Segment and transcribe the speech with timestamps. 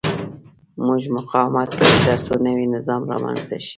[0.85, 3.69] موږ مقاومت کوو ترڅو نوی نظام رامنځته شي.